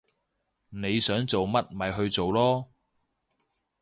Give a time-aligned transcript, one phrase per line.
[0.69, 2.67] 你想做乜咪去做囉